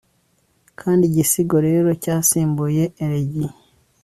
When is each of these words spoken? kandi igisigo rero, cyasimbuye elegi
kandi 0.79 1.03
igisigo 1.09 1.57
rero, 1.67 1.89
cyasimbuye 2.03 2.83
elegi 3.03 3.45